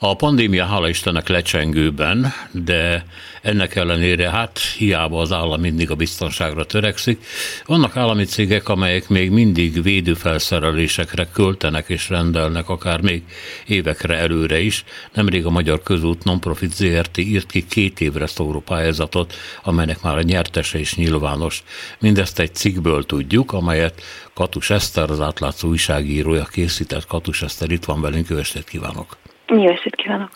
A 0.00 0.16
pandémia 0.16 0.64
hála 0.64 0.88
Istennek 0.88 1.28
lecsengőben, 1.28 2.32
de 2.50 3.06
ennek 3.42 3.74
ellenére 3.74 4.30
hát 4.30 4.58
hiába 4.58 5.20
az 5.20 5.32
állam 5.32 5.60
mindig 5.60 5.90
a 5.90 5.94
biztonságra 5.94 6.64
törekszik. 6.64 7.24
Vannak 7.66 7.96
állami 7.96 8.24
cégek, 8.24 8.68
amelyek 8.68 9.08
még 9.08 9.30
mindig 9.30 9.82
védőfelszerelésekre 9.82 11.28
költenek 11.32 11.88
és 11.88 12.08
rendelnek, 12.08 12.68
akár 12.68 13.00
még 13.00 13.22
évekre 13.66 14.16
előre 14.16 14.60
is. 14.60 14.84
Nemrég 15.12 15.46
a 15.46 15.50
Magyar 15.50 15.82
Közút 15.82 16.24
Nonprofit 16.24 16.74
ZRT 16.74 17.18
írt 17.18 17.50
ki 17.50 17.66
két 17.66 18.00
évre 18.00 18.26
szóró 18.26 18.60
pályázatot, 18.60 19.34
amelynek 19.62 20.02
már 20.02 20.16
a 20.16 20.22
nyertese 20.22 20.78
is 20.78 20.94
nyilvános. 20.94 21.62
Mindezt 21.98 22.38
egy 22.38 22.54
cikkből 22.54 23.06
tudjuk, 23.06 23.52
amelyet 23.52 24.02
Katus 24.34 24.70
Eszter, 24.70 25.10
az 25.10 25.20
átlátszó 25.20 25.68
újságírója 25.68 26.44
készített. 26.44 27.06
Katus 27.06 27.42
Eszter, 27.42 27.70
itt 27.70 27.84
van 27.84 28.00
velünk, 28.00 28.28
jó 28.28 28.36
estét 28.36 28.64
kívánok! 28.64 29.16
Jó 29.48 29.68
estét 29.68 29.94
kívánok! 29.94 30.28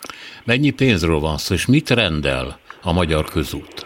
Mennyi 0.45 0.71
pénzről 0.71 1.19
van 1.19 1.37
szó, 1.37 1.53
és 1.53 1.65
mit 1.65 1.89
rendel 1.89 2.59
a 2.83 2.93
Magyar 2.93 3.25
Közút? 3.25 3.85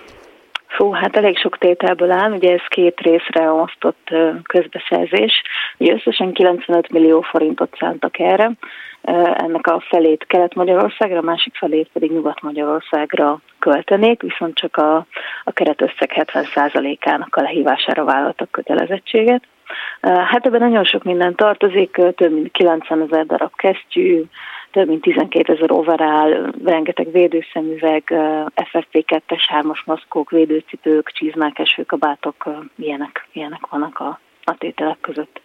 Fú, 0.68 0.92
hát 0.92 1.16
elég 1.16 1.38
sok 1.38 1.58
tételből 1.58 2.12
áll, 2.12 2.32
ugye 2.32 2.54
ez 2.54 2.66
két 2.68 3.00
részre 3.00 3.52
osztott 3.52 4.10
közbeszerzés. 4.44 5.42
Ugye 5.78 5.94
összesen 5.94 6.34
95 6.34 6.90
millió 6.90 7.22
forintot 7.22 7.76
szántak 7.80 8.20
erre, 8.20 8.52
ennek 9.38 9.68
a 9.68 9.84
felét 9.90 10.26
Kelet-Magyarországra, 10.28 11.18
a 11.18 11.22
másik 11.22 11.56
felét 11.56 11.90
pedig 11.94 12.12
Nyugat-Magyarországra 12.12 13.40
költenék, 13.60 14.22
viszont 14.22 14.56
csak 14.56 14.78
a, 14.78 15.06
a 15.44 15.52
keretösszeg 15.52 16.12
70%-ának 16.16 17.36
a 17.36 17.42
lehívására 17.42 18.04
vállaltak 18.04 18.52
kötelezettséget. 18.52 19.44
Hát 20.02 20.46
ebben 20.46 20.60
nagyon 20.60 20.84
sok 20.84 21.04
minden 21.04 21.36
tartozik, 21.36 21.92
több 22.16 22.34
mint 22.34 22.52
90 22.52 23.02
ezer 23.02 23.26
darab 23.26 23.56
kesztyű, 23.56 24.24
több 24.76 24.88
mint 24.88 25.02
12 25.02 25.54
ezer 25.54 25.72
overall, 25.72 26.54
rengeteg 26.64 27.12
védőszemüveg, 27.12 28.04
FFP2-es, 28.56 29.44
3-as 29.60 29.86
maszkók, 29.86 30.30
védőcipők, 30.30 31.12
csizmák, 31.12 31.60
esőkabátok, 31.60 32.50
ilyenek, 32.78 33.28
ilyenek 33.34 33.68
vannak 33.70 34.00
a, 34.00 34.20
a 34.44 34.58
tételek 34.58 35.00
között. 35.02 35.42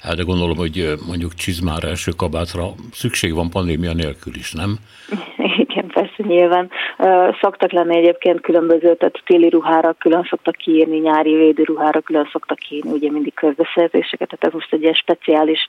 Hát 0.00 0.16
de 0.16 0.22
gondolom, 0.22 0.56
hogy 0.56 0.94
mondjuk 1.06 1.34
csizmára, 1.34 1.88
első 1.88 2.12
kabátra 2.16 2.66
szükség 2.92 3.34
van 3.34 3.50
pandémia 3.50 3.92
nélkül 3.92 4.34
is, 4.34 4.52
nem? 4.52 4.76
Igen, 5.58 5.86
persze 5.86 6.14
nyilván. 6.16 6.70
Szoktak 7.40 7.72
lenni 7.72 7.96
egyébként 7.96 8.40
különböző, 8.40 8.96
tehát 8.96 9.22
téli 9.26 9.48
ruhára 9.48 9.92
külön 9.92 10.26
szoktak 10.30 10.56
kiírni, 10.56 10.98
nyári 10.98 11.34
védőruhára 11.34 12.00
külön 12.00 12.28
szoktak 12.32 12.58
kiírni, 12.58 12.90
ugye 12.90 13.10
mindig 13.10 13.34
közbeszerzéseket, 13.34 14.28
tehát 14.28 14.44
ez 14.44 14.52
most 14.52 14.72
egy 14.72 14.82
ilyen 14.82 14.94
speciális, 14.94 15.66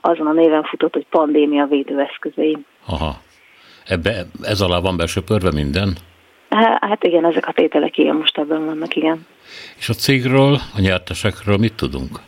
azon 0.00 0.26
a 0.26 0.32
néven 0.32 0.62
futott, 0.62 0.92
hogy 0.92 1.06
pandémia 1.10 1.66
védőeszközei. 1.66 2.56
Aha. 2.86 3.20
Ebbe, 3.86 4.26
ez 4.42 4.60
alá 4.60 4.78
van 4.78 4.96
besöpörve 4.96 5.50
minden? 5.52 5.96
Hát 6.80 7.04
igen, 7.04 7.26
ezek 7.26 7.48
a 7.48 7.52
tételek 7.52 7.98
ilyen 7.98 8.16
most 8.16 8.38
ebben 8.38 8.64
vannak, 8.64 8.96
igen. 8.96 9.26
És 9.78 9.88
a 9.88 9.92
cégről, 9.92 10.58
a 10.76 10.80
nyertesekről 10.80 11.56
mit 11.56 11.74
tudunk? 11.74 12.20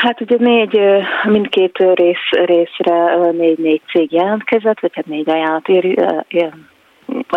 Hát 0.00 0.20
ugye 0.20 0.36
négy, 0.38 0.80
mindkét 1.24 1.78
rész, 1.94 2.44
részre 2.44 3.16
négy-négy 3.32 3.82
cég 3.92 4.12
jelentkezett, 4.12 4.80
vagy 4.80 4.92
hát 4.94 5.06
négy 5.06 5.30
ajánlat 5.30 5.68
ér, 5.68 5.84
ér, 6.28 6.52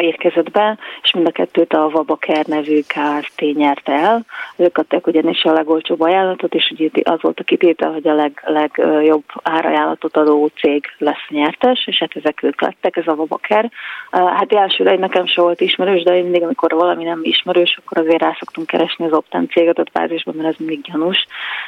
érkezett 0.02 0.52
be, 0.52 0.78
és 1.04 1.14
mind 1.14 1.28
a 1.28 1.32
kettőt 1.32 1.74
a 1.74 1.90
Vabaker 1.90 2.46
nevű 2.46 2.80
Kft. 2.80 3.42
nyerte 3.54 3.92
el. 3.92 4.26
Ők 4.56 4.78
adták 4.78 5.08
ugyanis 5.08 5.44
a 5.44 5.54
legolcsóbb 5.54 6.02
ajánlatot, 6.02 6.56
és 6.56 6.74
ugye 6.78 6.90
az 7.04 7.22
volt 7.22 7.40
a 7.40 7.44
kitétel, 7.44 7.92
hogy 7.92 8.08
a 8.08 8.14
leg, 8.14 8.44
legjobb 8.46 9.24
árajánlatot 9.44 10.18
adó 10.18 10.50
cég 10.56 10.86
lesz 10.98 11.28
nyertes, 11.30 11.88
és 11.88 11.98
hát 11.98 12.16
ezek 12.16 12.44
ők 12.44 12.62
lettek, 12.62 12.98
ez 12.98 13.08
a 13.08 13.16
Vabaker. 13.16 13.72
Hát 14.12 14.54
elsőre 14.54 14.96
nekem 14.96 15.26
sem 15.26 15.44
volt 15.44 15.62
ismerős, 15.62 16.04
de 16.04 16.12
mindig, 16.12 16.44
amikor 16.44 16.72
valami 16.72 17.04
nem 17.04 17.20
ismerős, 17.22 17.80
akkor 17.84 17.98
azért 17.98 18.22
rá 18.22 18.36
szoktunk 18.40 18.68
keresni 18.68 19.06
az 19.06 19.14
Opten 19.14 19.50
céget 19.50 19.80
a 19.80 19.84
bázisban, 19.94 20.36
mert 20.36 20.50
ez 20.50 20.56
mindig 20.58 20.82
gyanús, 20.82 21.26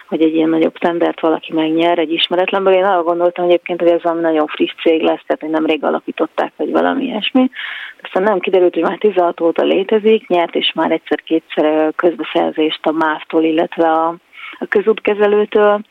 hogy 0.08 0.22
egy 0.22 0.36
ilyen 0.36 0.50
nagyobb 0.50 0.78
tendert 0.78 1.20
valaki 1.20 1.54
megnyer 1.54 1.98
egy 1.98 2.12
ismeretlenből. 2.12 2.74
Én 2.74 2.84
arra 2.84 3.04
gondoltam 3.04 3.46
egyébként, 3.46 3.80
hogy 3.80 3.90
ez 3.90 4.04
valami 4.04 4.22
nagyon 4.22 4.48
friss 4.48 4.74
cég 4.82 5.02
lesz, 5.02 5.22
tehát 5.26 5.42
hogy 5.42 5.50
nemrég 5.50 5.84
alapították, 5.84 6.52
vagy 6.56 6.72
valami 6.72 7.04
ilyesmi. 7.04 7.50
Aztán 8.04 8.19
nem 8.20 8.40
kiderült, 8.40 8.74
hogy 8.74 8.84
már 8.84 8.98
16 8.98 9.42
óta 9.42 9.64
létezik, 9.64 10.28
nyert 10.28 10.56
is 10.56 10.72
már 10.76 10.92
egyszer-kétszer 10.92 11.94
közbeszerzést 11.96 12.86
a 12.86 12.92
MÁV-tól, 12.92 13.44
illetve 13.44 13.92
a, 13.92 14.16
a 14.60 14.66
közútkezelőtől, 14.70 15.82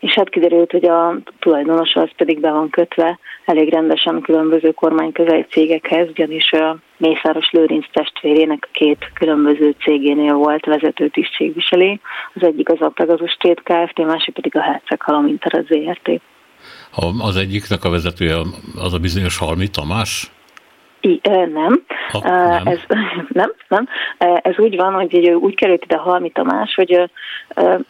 és 0.00 0.12
hát 0.14 0.28
kiderült, 0.28 0.70
hogy 0.70 0.84
a 0.84 1.16
tulajdonos 1.38 1.94
az 1.94 2.08
pedig 2.16 2.40
be 2.40 2.50
van 2.50 2.70
kötve 2.70 3.18
elég 3.44 3.72
rendesen 3.72 4.20
különböző 4.20 4.70
kormányközeli 4.70 5.46
cégekhez, 5.50 6.08
ugyanis 6.08 6.50
Mészáros 6.96 7.50
Lőrinc 7.50 7.86
testvérének 7.92 8.68
két 8.72 9.10
különböző 9.14 9.74
cégénél 9.80 10.34
volt 10.34 10.64
vezető 10.64 11.08
tisztségviselé. 11.08 12.00
Az 12.34 12.42
egyik 12.42 12.68
az 12.68 12.80
a 12.80 12.88
Pegasus 12.88 13.36
Trade 13.36 13.62
Kft., 13.62 13.98
másik 13.98 14.34
pedig 14.34 14.56
a 14.56 14.62
Herceg 14.62 15.02
Halominter 15.02 15.54
az 15.54 15.64
ZRT. 15.66 16.20
Az 17.18 17.36
egyiknek 17.36 17.84
a 17.84 17.90
vezetője 17.90 18.36
az 18.76 18.94
a 18.94 18.98
bizonyos 18.98 19.38
Halmi 19.38 19.68
Tamás? 19.68 20.30
I, 21.00 21.20
nem. 21.52 21.84
Ha, 22.08 22.20
nem. 22.22 22.66
Ez, 22.66 22.80
nem, 23.28 23.52
nem. 23.68 23.88
Ez 24.18 24.58
úgy 24.58 24.76
van, 24.76 24.92
hogy 24.92 25.28
úgy 25.28 25.54
került 25.54 25.84
ide 25.84 25.96
Halmi 25.96 26.30
Tamás, 26.30 26.74
hogy 26.74 27.10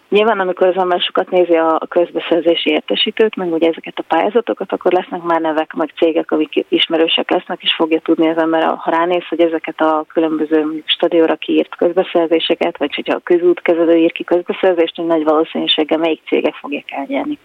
nyilván 0.09 0.41
amikor 0.41 0.67
az 0.67 0.77
ember 0.77 1.01
sokat 1.01 1.31
nézi 1.31 1.57
a 1.57 1.81
közbeszerzési 1.89 2.71
értesítőt, 2.71 3.37
meg 3.37 3.53
ugye 3.53 3.69
ezeket 3.69 3.99
a 3.99 4.05
pályázatokat, 4.09 4.73
akkor 4.73 4.93
lesznek 4.93 5.23
már 5.23 5.41
nevek, 5.41 5.73
meg 5.73 5.93
cégek, 5.97 6.31
amik 6.31 6.65
ismerősek 6.69 7.31
lesznek, 7.31 7.63
és 7.63 7.75
fogja 7.75 8.01
tudni 8.01 8.29
az 8.29 8.39
ember, 8.39 8.63
ha 8.63 8.91
ránéz, 8.91 9.27
hogy 9.29 9.41
ezeket 9.41 9.81
a 9.81 10.05
különböző 10.09 10.83
stadionra 10.85 11.37
kiírt 11.37 11.77
közbeszerzéseket, 11.77 12.79
vagy 12.79 12.95
hogyha 12.95 13.15
a 13.15 13.21
közútkezelő 13.25 13.97
ír 13.97 14.13
ki 14.13 14.25
közbeszerzést, 14.25 14.97
hogy 14.97 15.07
nagy 15.07 15.25
valószínűséggel 15.25 15.99
melyik 15.99 16.21
cégek 16.27 16.55
fogják 16.55 16.91
elnyerni. 16.91 17.39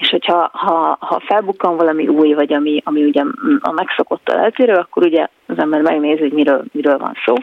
És 0.00 0.10
hogyha 0.10 0.50
ha, 0.52 0.96
ha 1.00 1.20
felbukkan 1.26 1.76
valami 1.76 2.08
új, 2.08 2.32
vagy 2.32 2.52
ami, 2.52 2.82
ami 2.84 3.04
ugye 3.04 3.22
a 3.60 3.70
megszokottal 3.70 4.38
eltérő, 4.38 4.72
akkor 4.72 5.04
ugye 5.04 5.26
az 5.46 5.58
ember 5.58 5.80
megnézi, 5.80 6.20
hogy 6.20 6.32
miről, 6.32 6.64
miről 6.72 6.98
van 6.98 7.16
szó. 7.24 7.34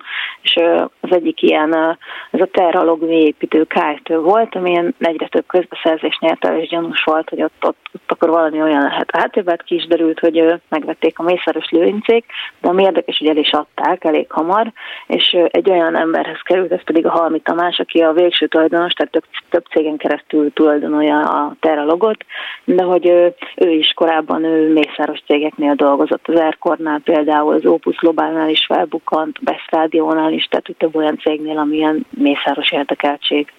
És 0.41 0.55
az 0.99 1.11
egyik 1.11 1.41
ilyen, 1.41 1.97
ez 2.31 2.41
a 2.41 2.47
Terralog 2.51 3.01
építő 3.09 3.63
Kft. 3.63 4.07
volt, 4.07 4.55
amilyen 4.55 4.95
egyre 4.99 5.27
több 5.27 5.45
közbeszerzés 5.47 6.17
nyert 6.19 6.45
el, 6.45 6.59
gyanús 6.59 7.03
volt, 7.03 7.29
hogy 7.29 7.43
ott, 7.43 7.65
ott 7.65 7.86
akkor 8.11 8.29
valami 8.29 8.61
olyan 8.61 8.81
lehet. 8.81 9.09
Hát 9.11 9.63
ki 9.63 9.75
is 9.75 9.87
derült, 9.87 10.19
hogy 10.19 10.53
megvették 10.69 11.19
a 11.19 11.23
Mészáros 11.23 11.69
lőrincék, 11.69 12.25
de 12.61 12.67
ami 12.67 12.83
érdekes, 12.83 13.17
hogy 13.17 13.27
el 13.27 13.37
is 13.37 13.51
adták 13.51 14.03
elég 14.03 14.31
hamar, 14.31 14.71
és 15.07 15.37
egy 15.51 15.69
olyan 15.69 15.95
emberhez 15.95 16.41
került, 16.43 16.71
ez 16.71 16.83
pedig 16.83 17.05
a 17.05 17.11
Halmi 17.11 17.39
Tamás, 17.39 17.79
aki 17.79 17.99
a 17.99 18.11
végső 18.11 18.47
tulajdonos, 18.47 18.93
tehát 18.93 19.11
több, 19.11 19.23
több 19.49 19.65
cégen 19.65 19.97
keresztül 19.97 20.53
tulajdonolja 20.53 21.19
a 21.19 21.55
Terralogot, 21.59 22.25
de 22.63 22.83
hogy 22.83 23.07
ő 23.55 23.69
is 23.69 23.91
korábban 23.95 24.43
ő 24.43 24.73
Mészáros 24.73 25.21
cégeknél 25.25 25.73
dolgozott, 25.73 26.27
az 26.27 26.39
Erkornál 26.39 26.99
például, 27.03 27.53
az 27.53 27.65
Opus 27.65 27.95
Globálnál 27.95 28.49
is 28.49 28.65
felbukkant, 28.65 29.43
Best 29.43 29.71
Rádiónál 29.71 30.31
is, 30.31 30.45
tehát 30.45 30.69
több 30.77 30.95
olyan 30.95 31.17
cégnél, 31.17 31.57
amilyen 31.57 32.05
mészáros 32.09 32.71
érdekeltség. 32.71 33.51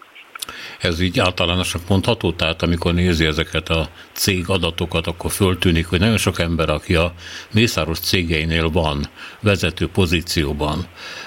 Ez 0.78 1.00
így 1.00 1.18
általánosan 1.18 1.80
mondható, 1.88 2.32
tehát 2.32 2.62
amikor 2.62 2.94
nézi 2.94 3.24
ezeket 3.24 3.68
a 3.68 3.88
cég 4.12 4.48
adatokat, 4.48 5.06
akkor 5.06 5.30
föltűnik, 5.30 5.86
hogy 5.86 6.00
nagyon 6.00 6.16
sok 6.16 6.38
ember, 6.38 6.70
aki 6.70 6.94
a 6.94 7.12
mészáros 7.52 7.98
cégeinél 7.98 8.70
van, 8.70 9.08
vezető 9.40 9.88
pozícióban, 9.88 10.86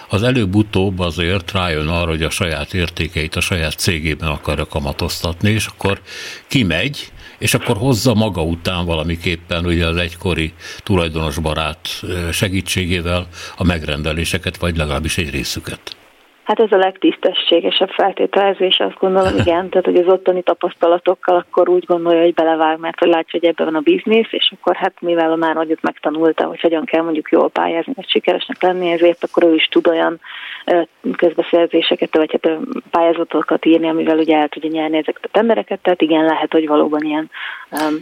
az 0.09 0.23
előbb-utóbb 0.23 0.99
azért 0.99 1.51
rájön 1.51 1.87
arra, 1.87 2.09
hogy 2.09 2.23
a 2.23 2.29
saját 2.29 2.73
értékeit 2.73 3.35
a 3.35 3.41
saját 3.41 3.77
cégében 3.77 4.29
akarja 4.29 4.65
kamatoztatni, 4.65 5.49
és 5.49 5.65
akkor 5.65 6.01
kimegy, 6.47 7.11
és 7.37 7.53
akkor 7.53 7.77
hozza 7.77 8.13
maga 8.13 8.43
után 8.43 8.85
valamiképpen 8.85 9.65
ugye 9.65 9.87
az 9.87 9.97
egykori 9.97 10.53
tulajdonos 10.83 11.37
barát 11.37 12.03
segítségével 12.31 13.27
a 13.57 13.63
megrendeléseket, 13.63 14.57
vagy 14.57 14.77
legalábbis 14.77 15.17
egy 15.17 15.29
részüket. 15.29 15.95
Hát 16.51 16.59
ez 16.59 16.71
a 16.71 16.77
legtisztességesebb 16.77 17.89
feltételezés, 17.89 18.79
azt 18.79 18.99
gondolom, 18.99 19.37
igen, 19.37 19.69
tehát 19.69 19.85
hogy 19.85 19.95
az 19.95 20.07
ottani 20.07 20.41
tapasztalatokkal 20.41 21.35
akkor 21.35 21.69
úgy 21.69 21.85
gondolja, 21.85 22.21
hogy 22.21 22.33
belevág, 22.33 22.79
mert 22.79 22.99
hogy 22.99 23.07
látja, 23.07 23.39
hogy 23.39 23.49
ebben 23.49 23.65
van 23.65 23.75
a 23.75 23.79
biznisz, 23.79 24.27
és 24.31 24.53
akkor 24.55 24.75
hát 24.75 24.93
mivel 25.01 25.35
már 25.35 25.55
nagyot 25.55 25.81
megtanulta, 25.81 26.45
hogy 26.45 26.59
hogyan 26.59 26.85
kell 26.85 27.03
mondjuk 27.03 27.29
jól 27.29 27.49
pályázni, 27.49 27.93
vagy 27.95 28.09
sikeresnek 28.09 28.61
lenni, 28.61 28.91
ezért 28.91 29.23
akkor 29.23 29.43
ő 29.43 29.53
is 29.53 29.65
tud 29.65 29.87
olyan 29.87 30.19
közbeszerzéseket, 31.15 32.15
vagy 32.15 32.39
hát 32.41 32.57
pályázatokat 32.91 33.65
írni, 33.65 33.89
amivel 33.89 34.17
ugye 34.17 34.37
el 34.37 34.47
tudja 34.47 34.69
nyerni 34.69 34.97
ezeket 34.97 35.25
a 35.25 35.31
tendereket, 35.31 35.79
tehát 35.81 36.01
igen, 36.01 36.25
lehet, 36.25 36.51
hogy 36.51 36.67
valóban 36.67 37.01
ilyen 37.01 37.29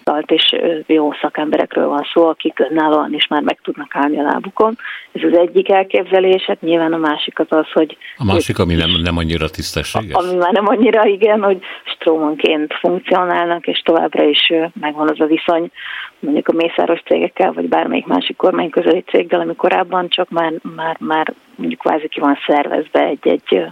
talt 0.03 0.31
és 0.31 0.55
jó 0.85 1.11
szakemberekről 1.21 1.87
van 1.87 2.07
szó, 2.13 2.27
akik 2.27 2.59
önállóan 2.59 3.13
is 3.13 3.27
már 3.27 3.41
meg 3.41 3.59
tudnak 3.63 3.95
állni 3.95 4.19
a 4.19 4.23
lábukon. 4.23 4.77
Ez 5.11 5.21
az 5.23 5.37
egyik 5.37 5.69
elképzelés, 5.69 6.43
hát 6.43 6.61
nyilván 6.61 6.93
a 6.93 6.97
másik 6.97 7.39
az 7.39 7.47
az, 7.49 7.71
hogy 7.71 7.97
a 8.17 8.23
másik, 8.39 8.59
ami 8.59 8.73
nem, 8.73 9.01
nem 9.03 9.17
annyira 9.17 9.49
tisztességes? 9.49 10.15
Ami 10.15 10.35
már 10.35 10.51
nem 10.51 10.67
annyira, 10.67 11.05
igen, 11.05 11.41
hogy 11.41 11.59
strómanként 11.83 12.73
funkcionálnak, 12.73 13.67
és 13.67 13.81
továbbra 13.81 14.23
is 14.23 14.53
megvan 14.79 15.09
az 15.09 15.19
a 15.19 15.25
viszony, 15.25 15.71
mondjuk 16.19 16.47
a 16.47 16.55
mészáros 16.55 17.01
cégekkel, 17.05 17.51
vagy 17.53 17.69
bármelyik 17.69 18.05
másik 18.05 18.35
kormány 18.35 18.69
közeli 18.69 19.03
céggel, 19.07 19.39
ami 19.39 19.55
korábban 19.55 20.09
csak 20.09 20.29
már, 20.29 20.53
már, 20.75 20.97
már 20.99 21.33
mondjuk 21.55 21.79
kvázi 21.79 22.07
ki 22.07 22.19
van 22.19 22.37
szervezve 22.47 23.05
egy-egy 23.05 23.65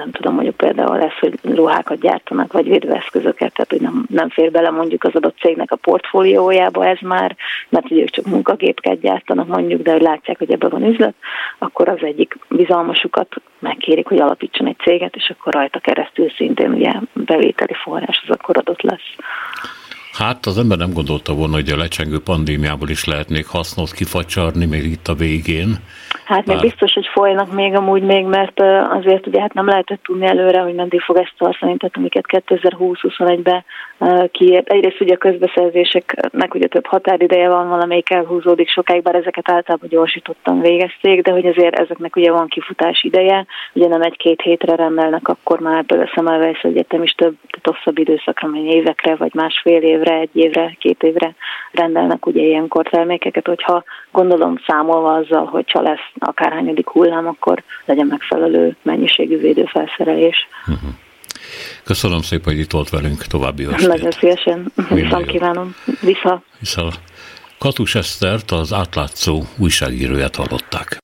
nem 0.00 0.10
tudom, 0.10 0.34
mondjuk 0.34 0.56
például 0.56 0.98
lesz, 0.98 1.18
hogy 1.20 1.38
ruhákat 1.42 2.00
gyártanak, 2.00 2.52
vagy 2.52 2.68
védőeszközöket, 2.68 3.52
tehát 3.52 3.70
hogy 3.70 3.80
nem, 3.80 4.04
nem 4.08 4.28
fér 4.28 4.50
bele 4.50 4.70
mondjuk 4.70 5.04
az 5.04 5.14
adott 5.14 5.38
cégnek 5.38 5.70
a 5.70 5.76
portfóliójába 5.76 6.86
ez 6.86 6.98
már, 7.00 7.36
mert 7.68 7.90
ugye 7.90 8.02
ők 8.02 8.10
csak 8.10 8.26
munkagépket 8.26 9.00
gyártanak 9.00 9.46
mondjuk, 9.46 9.82
de 9.82 9.92
hogy 9.92 10.02
látják, 10.02 10.38
hogy 10.38 10.50
ebben 10.50 10.70
van 10.70 10.84
üzlet, 10.84 11.14
akkor 11.58 11.88
az 11.88 11.98
egyik 12.00 12.38
bizalmasukat 12.48 13.34
megkérik, 13.58 14.06
hogy 14.06 14.20
alapítson 14.20 14.66
egy 14.66 14.78
céget, 14.82 15.16
és 15.16 15.34
akkor 15.36 15.52
rajta 15.52 15.78
keresztül 15.78 16.30
szintén 16.30 16.72
ugye 16.72 16.92
bevételi 17.12 17.74
forrás 17.82 18.22
az 18.26 18.36
akkor 18.36 18.56
adott 18.56 18.82
lesz. 18.82 19.14
Hát 20.12 20.46
az 20.46 20.58
ember 20.58 20.78
nem 20.78 20.92
gondolta 20.92 21.34
volna, 21.34 21.54
hogy 21.54 21.68
a 21.68 21.76
lecsengő 21.76 22.18
pandémiából 22.18 22.88
is 22.88 23.04
lehetnék 23.04 23.46
hasznot 23.46 23.92
kifacsarni 23.92 24.66
még 24.66 24.84
itt 24.84 25.08
a 25.08 25.14
végén. 25.14 25.78
Hát 26.30 26.46
még 26.46 26.60
biztos, 26.60 26.92
hogy 26.92 27.06
folynak 27.06 27.52
még 27.52 27.74
amúgy 27.74 28.02
még, 28.02 28.24
mert 28.24 28.60
azért 28.90 29.26
ugye 29.26 29.40
hát 29.40 29.54
nem 29.54 29.66
lehetett 29.66 30.02
tudni 30.02 30.26
előre, 30.26 30.60
hogy 30.60 30.74
meddig 30.74 31.00
fog 31.00 31.16
ezt 31.16 31.34
tartani, 31.38 31.76
tehát 31.76 31.96
amiket 31.96 32.24
2020-21-ben 32.28 33.64
kiért. 34.30 34.68
Egyrészt 34.68 35.00
ugye 35.00 35.14
a 35.14 35.16
közbeszerzéseknek 35.16 36.54
ugye 36.54 36.66
több 36.66 36.86
határideje 36.86 37.48
van, 37.48 37.68
valamelyik 37.68 38.10
elhúzódik 38.10 38.68
sokáig, 38.68 39.02
bár 39.02 39.14
ezeket 39.14 39.50
általában 39.50 39.88
gyorsítottan 39.88 40.60
végezték, 40.60 41.22
de 41.22 41.32
hogy 41.32 41.46
azért 41.46 41.78
ezeknek 41.78 42.16
ugye 42.16 42.32
van 42.32 42.46
kifutás 42.46 43.02
ideje, 43.02 43.46
ugye 43.72 43.88
nem 43.88 44.02
egy-két 44.02 44.40
hétre 44.40 44.74
rendelnek, 44.74 45.28
akkor 45.28 45.60
már 45.60 45.84
például 45.84 46.08
a 46.08 46.12
Semmelweis 46.14 46.60
Egyetem 46.60 47.02
is 47.02 47.12
több, 47.12 47.34
tehát 47.50 47.78
hosszabb 47.78 47.98
időszakra, 47.98 48.48
mint 48.48 48.72
évekre, 48.72 49.16
vagy 49.16 49.34
másfél 49.34 49.82
évre, 49.82 50.14
egy 50.14 50.36
évre, 50.36 50.76
két 50.78 51.02
évre 51.02 51.34
rendelnek 51.72 52.26
ugye 52.26 52.42
ilyenkor 52.42 52.88
termékeket, 52.88 53.46
hogyha 53.46 53.84
gondolom 54.12 54.54
számolva 54.66 55.12
azzal, 55.14 55.44
hogyha 55.44 55.82
lesz 55.82 56.12
akárhányadik 56.20 56.88
hullám, 56.88 57.26
akkor 57.26 57.62
legyen 57.84 58.06
megfelelő 58.06 58.76
mennyiségű 58.82 59.38
védőfelszerelés. 59.38 60.36
Uh-huh. 60.60 60.90
Köszönöm 61.84 62.20
szépen, 62.22 62.52
hogy 62.52 62.62
itt 62.62 62.70
volt 62.70 62.90
velünk, 62.90 63.26
további 63.26 63.64
estét. 63.64 63.88
Nagyon 63.88 64.10
szívesen, 64.10 64.72
viszont 64.88 65.26
kívánom. 65.26 65.74
Vissza. 66.00 66.42
Vissza. 66.58 66.92
Katus 67.58 67.94
Esztert, 67.94 68.50
az 68.50 68.72
átlátszó 68.72 69.42
újságíróját 69.58 70.36
hallották. 70.36 70.98